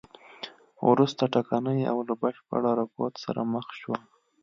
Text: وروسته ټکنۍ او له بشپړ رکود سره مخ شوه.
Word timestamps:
وروسته 0.89 1.23
ټکنۍ 1.33 1.79
او 1.91 1.97
له 2.07 2.13
بشپړ 2.21 2.63
رکود 2.79 3.13
سره 3.23 3.41
مخ 3.53 3.67
شوه. 3.79 3.97